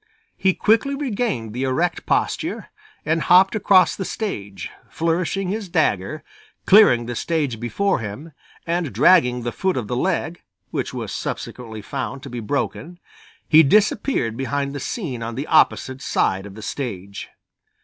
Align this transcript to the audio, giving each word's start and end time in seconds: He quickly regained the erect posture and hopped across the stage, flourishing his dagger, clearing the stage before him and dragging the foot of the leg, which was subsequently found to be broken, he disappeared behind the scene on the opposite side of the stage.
He 0.35 0.55
quickly 0.55 0.95
regained 0.95 1.53
the 1.53 1.61
erect 1.61 2.07
posture 2.07 2.69
and 3.05 3.21
hopped 3.21 3.53
across 3.53 3.95
the 3.95 4.03
stage, 4.03 4.71
flourishing 4.89 5.49
his 5.49 5.69
dagger, 5.69 6.23
clearing 6.65 7.05
the 7.05 7.15
stage 7.15 7.59
before 7.59 7.99
him 7.99 8.31
and 8.65 8.91
dragging 8.93 9.43
the 9.43 9.51
foot 9.51 9.77
of 9.77 9.87
the 9.87 9.95
leg, 9.95 10.41
which 10.71 10.91
was 10.91 11.11
subsequently 11.11 11.83
found 11.83 12.23
to 12.23 12.31
be 12.31 12.39
broken, 12.39 12.97
he 13.47 13.61
disappeared 13.61 14.35
behind 14.35 14.73
the 14.73 14.79
scene 14.79 15.21
on 15.21 15.35
the 15.35 15.45
opposite 15.45 16.01
side 16.01 16.47
of 16.47 16.55
the 16.55 16.63
stage. 16.63 17.29